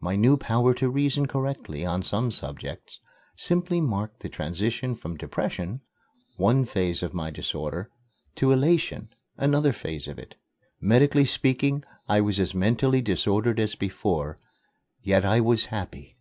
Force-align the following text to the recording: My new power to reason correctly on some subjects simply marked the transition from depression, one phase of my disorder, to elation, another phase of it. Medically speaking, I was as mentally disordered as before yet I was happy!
My 0.00 0.16
new 0.16 0.36
power 0.36 0.74
to 0.74 0.90
reason 0.90 1.26
correctly 1.28 1.86
on 1.86 2.02
some 2.02 2.32
subjects 2.32 2.98
simply 3.36 3.80
marked 3.80 4.18
the 4.18 4.28
transition 4.28 4.96
from 4.96 5.16
depression, 5.16 5.80
one 6.36 6.64
phase 6.64 7.04
of 7.04 7.14
my 7.14 7.30
disorder, 7.30 7.88
to 8.34 8.50
elation, 8.50 9.10
another 9.36 9.72
phase 9.72 10.08
of 10.08 10.18
it. 10.18 10.34
Medically 10.80 11.24
speaking, 11.24 11.84
I 12.08 12.20
was 12.20 12.40
as 12.40 12.52
mentally 12.52 13.00
disordered 13.00 13.60
as 13.60 13.76
before 13.76 14.40
yet 15.04 15.24
I 15.24 15.38
was 15.40 15.66
happy! 15.66 16.16